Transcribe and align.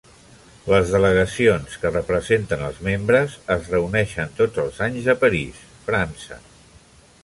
Els 0.77 0.93
delegacions 0.93 1.75
que 1.83 1.91
representen 1.91 2.65
els 2.69 2.81
membres 2.89 3.37
es 3.59 3.69
reuneixen 3.77 4.35
tots 4.43 4.65
els 4.67 4.83
anys 4.91 5.15
a 5.15 5.19
París, 5.27 5.65
França. 5.91 6.45